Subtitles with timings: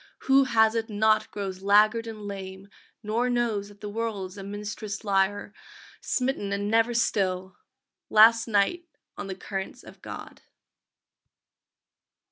[0.21, 2.69] Who has it not grows laggard and lame,
[3.03, 5.53] Nor knows that the world is a Minstrel's lyre,
[6.01, 7.53] Smitten and never still!..._
[8.09, 10.41] Last night on the currents of God.